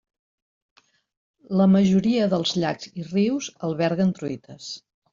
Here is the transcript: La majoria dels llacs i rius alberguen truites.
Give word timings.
La 1.61 1.69
majoria 1.75 2.31
dels 2.33 2.57
llacs 2.65 2.91
i 3.03 3.09
rius 3.13 3.55
alberguen 3.71 4.19
truites. 4.23 4.77